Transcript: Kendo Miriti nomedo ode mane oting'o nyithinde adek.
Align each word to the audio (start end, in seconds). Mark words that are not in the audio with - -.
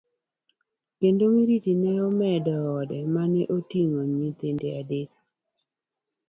Kendo 0.99 1.23
Miriti 1.35 1.71
nomedo 1.81 2.55
ode 2.79 2.97
mane 3.13 3.41
oting'o 3.57 4.01
nyithinde 4.15 4.67
adek. 4.79 5.11